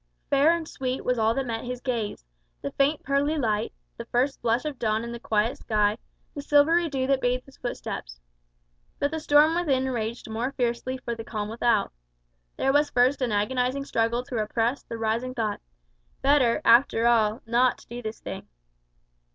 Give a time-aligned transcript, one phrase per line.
[0.31, 2.25] Fair and sweet was all that met his gaze:
[2.63, 5.95] the faint pearly light, the first blush of dawn in the quiet sky,
[6.33, 8.19] the silvery dew that bathed his footsteps.
[8.97, 11.93] But the storm within raged more fiercely for the calm without.
[12.57, 15.61] There was first an agonizing struggle to repress the rising thought,
[16.23, 18.47] "Better, after all, not to do this thing."